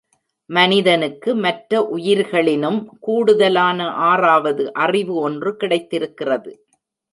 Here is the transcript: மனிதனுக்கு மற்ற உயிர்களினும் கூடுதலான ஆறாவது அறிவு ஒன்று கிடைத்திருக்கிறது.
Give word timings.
மனிதனுக்கு 0.49 1.35
மற்ற 1.35 1.81
உயிர்களினும் 1.97 2.79
கூடுதலான 2.99 3.89
ஆறாவது 4.09 4.65
அறிவு 4.73 5.15
ஒன்று 5.21 5.55
கிடைத்திருக்கிறது. 5.55 6.51